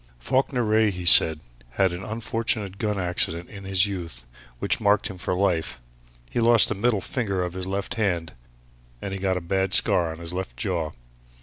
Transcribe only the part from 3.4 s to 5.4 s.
in his youth which marked him for